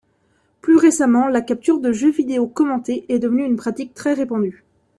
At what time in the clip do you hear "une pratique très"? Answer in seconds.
3.45-4.15